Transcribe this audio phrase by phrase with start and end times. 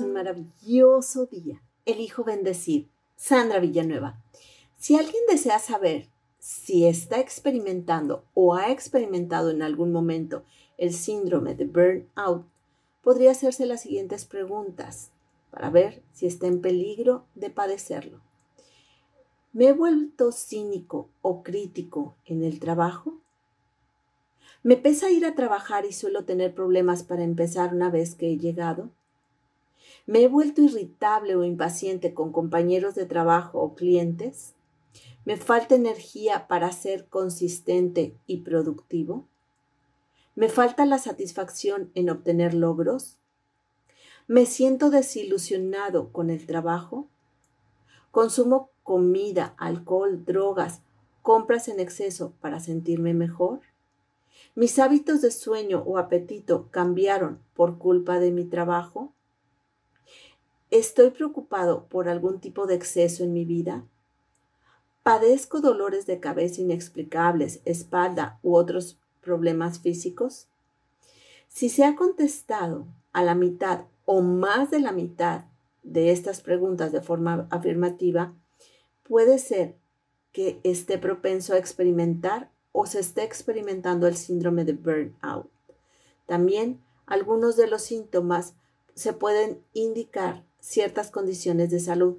[0.00, 1.62] un maravilloso día.
[1.84, 2.88] Elijo bendecir.
[3.16, 4.22] Sandra Villanueva.
[4.78, 6.08] Si alguien desea saber
[6.38, 10.44] si está experimentando o ha experimentado en algún momento
[10.76, 12.46] el síndrome de burnout,
[13.02, 15.10] podría hacerse las siguientes preguntas
[15.50, 18.20] para ver si está en peligro de padecerlo.
[19.52, 23.14] ¿Me he vuelto cínico o crítico en el trabajo?
[24.62, 28.36] ¿Me pesa ir a trabajar y suelo tener problemas para empezar una vez que he
[28.36, 28.90] llegado?
[30.06, 34.54] ¿Me he vuelto irritable o impaciente con compañeros de trabajo o clientes?
[35.24, 39.26] ¿Me falta energía para ser consistente y productivo?
[40.36, 43.18] ¿Me falta la satisfacción en obtener logros?
[44.28, 47.08] ¿Me siento desilusionado con el trabajo?
[48.12, 50.82] ¿Consumo comida, alcohol, drogas,
[51.22, 53.58] compras en exceso para sentirme mejor?
[54.54, 59.12] ¿Mis hábitos de sueño o apetito cambiaron por culpa de mi trabajo?
[60.78, 63.86] ¿Estoy preocupado por algún tipo de exceso en mi vida?
[65.02, 70.48] ¿Padezco dolores de cabeza inexplicables, espalda u otros problemas físicos?
[71.48, 75.46] Si se ha contestado a la mitad o más de la mitad
[75.82, 78.34] de estas preguntas de forma afirmativa,
[79.02, 79.76] puede ser
[80.30, 85.48] que esté propenso a experimentar o se esté experimentando el síndrome de burnout.
[86.26, 88.52] También algunos de los síntomas
[88.92, 92.16] se pueden indicar ciertas condiciones de salud,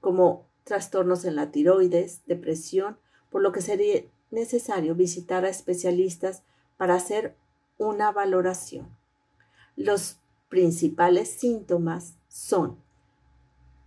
[0.00, 2.98] como trastornos en la tiroides, depresión,
[3.30, 6.42] por lo que sería necesario visitar a especialistas
[6.76, 7.34] para hacer
[7.78, 8.88] una valoración.
[9.76, 12.78] Los principales síntomas son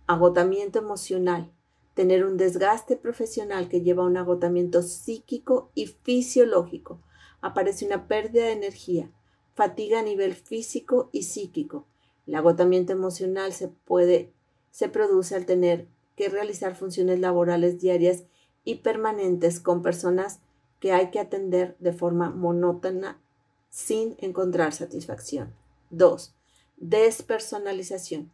[0.06, 1.50] agotamiento emocional,
[1.94, 7.00] tener un desgaste profesional que lleva a un agotamiento psíquico y fisiológico.
[7.40, 9.10] Aparece una pérdida de energía,
[9.54, 11.86] fatiga a nivel físico y psíquico.
[12.30, 14.30] El agotamiento emocional se puede
[14.70, 18.22] se produce al tener que realizar funciones laborales diarias
[18.62, 20.38] y permanentes con personas
[20.78, 23.20] que hay que atender de forma monótona
[23.68, 25.52] sin encontrar satisfacción.
[25.90, 26.32] 2.
[26.76, 28.30] Despersonalización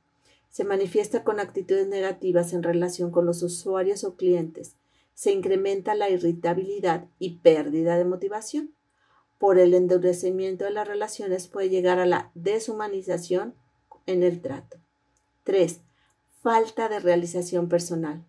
[0.51, 4.77] se manifiesta con actitudes negativas en relación con los usuarios o clientes.
[5.15, 8.75] Se incrementa la irritabilidad y pérdida de motivación.
[9.39, 13.55] Por el endurecimiento de las relaciones puede llegar a la deshumanización
[14.07, 14.79] en el trato.
[15.45, 15.81] 3.
[16.43, 18.25] Falta de realización personal.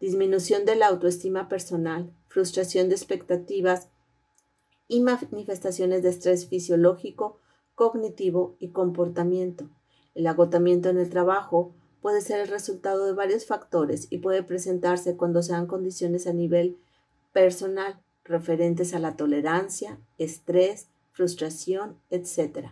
[0.00, 3.88] Disminución de la autoestima personal, frustración de expectativas
[4.86, 7.38] y manifestaciones de estrés fisiológico,
[7.74, 9.68] cognitivo y comportamiento
[10.18, 11.72] el agotamiento en el trabajo
[12.02, 16.76] puede ser el resultado de varios factores y puede presentarse cuando sean condiciones a nivel
[17.32, 22.70] personal referentes a la tolerancia, estrés, frustración, etc.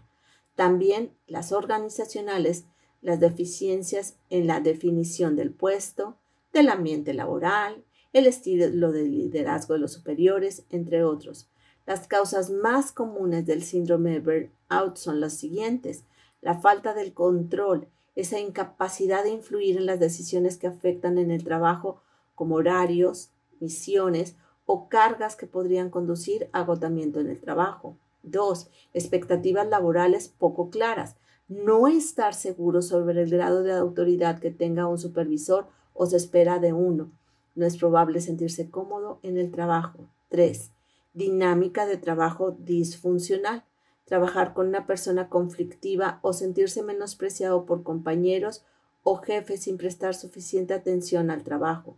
[0.57, 2.65] También las organizacionales,
[3.01, 6.17] las deficiencias en la definición del puesto,
[6.53, 11.49] del ambiente laboral, el estilo de liderazgo de los superiores, entre otros.
[11.87, 16.05] Las causas más comunes del síndrome de burnout son las siguientes
[16.47, 21.43] la falta del control, esa incapacidad de influir en las decisiones que afectan en el
[21.43, 22.01] trabajo,
[22.37, 27.97] como horarios, misiones o cargas que podrían conducir a agotamiento en el trabajo.
[28.27, 31.17] Dos, expectativas laborales poco claras.
[31.47, 36.59] No estar seguro sobre el grado de autoridad que tenga un supervisor o se espera
[36.59, 37.13] de uno.
[37.55, 40.11] No es probable sentirse cómodo en el trabajo.
[40.29, 40.73] Tres,
[41.15, 43.65] dinámica de trabajo disfuncional
[44.07, 48.65] trabajar con una persona conflictiva o sentirse menospreciado por compañeros
[49.05, 51.97] o jefes sin prestar suficiente atención al trabajo.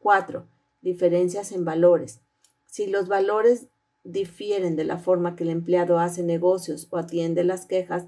[0.00, 0.44] 4.
[0.82, 2.20] Diferencias en valores.
[2.66, 3.68] Si los valores
[4.04, 8.06] difieren de la forma que el empleado hace negocios o atiende las quejas,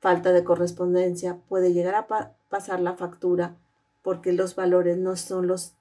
[0.00, 3.56] falta de correspondencia puede llegar a pasar la factura
[4.02, 5.74] porque los valores no son los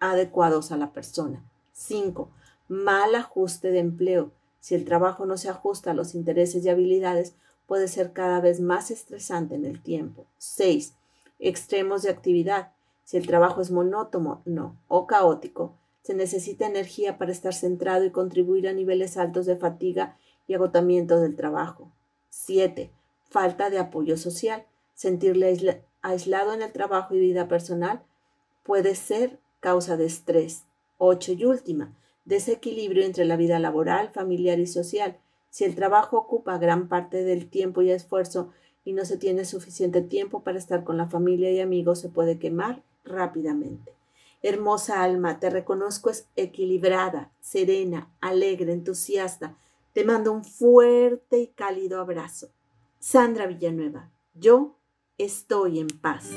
[0.00, 1.44] adecuados a la persona.
[1.72, 2.28] 5.
[2.68, 4.32] Mal ajuste de empleo.
[4.60, 7.34] Si el trabajo no se ajusta a los intereses y habilidades,
[7.66, 10.26] puede ser cada vez más estresante en el tiempo.
[10.38, 10.94] 6.
[11.38, 12.72] Extremos de actividad.
[13.04, 18.10] Si el trabajo es monótono no, o caótico, se necesita energía para estar centrado y
[18.10, 20.16] contribuir a niveles altos de fatiga
[20.46, 21.92] y agotamiento del trabajo.
[22.30, 22.90] 7.
[23.30, 24.66] Falta de apoyo social.
[24.94, 28.02] Sentirle aislado en el trabajo y vida personal
[28.62, 30.64] puede ser causa de estrés.
[30.98, 31.32] 8.
[31.32, 35.18] Y última, desequilibrio entre la vida laboral, familiar y social.
[35.50, 38.50] Si el trabajo ocupa gran parte del tiempo y esfuerzo
[38.84, 42.38] y no se tiene suficiente tiempo para estar con la familia y amigos, se puede
[42.38, 43.92] quemar rápidamente.
[44.42, 49.56] Hermosa alma, te reconozco es equilibrada, serena, alegre, entusiasta.
[49.92, 52.50] Te mando un fuerte y cálido abrazo.
[52.98, 54.78] Sandra Villanueva, yo
[55.16, 56.30] estoy en paz.